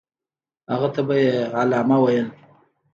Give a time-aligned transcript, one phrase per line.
[0.71, 2.27] هغه ته به یې علامه ویل.